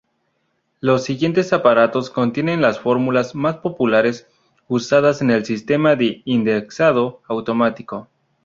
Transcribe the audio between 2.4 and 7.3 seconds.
las fórmulas más populares usadas en sistemas de indexado